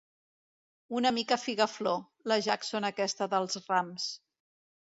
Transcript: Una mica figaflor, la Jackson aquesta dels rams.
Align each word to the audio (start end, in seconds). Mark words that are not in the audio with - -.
Una 0.99 1.11
mica 1.17 1.37
figaflor, 1.43 2.01
la 2.33 2.39
Jackson 2.49 2.91
aquesta 2.93 3.31
dels 3.35 3.63
rams. 3.67 4.13